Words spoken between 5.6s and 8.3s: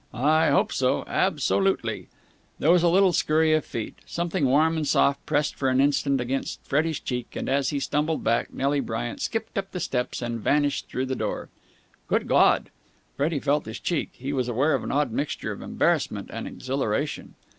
an instant against Freddie's cheek, and, as he stumbled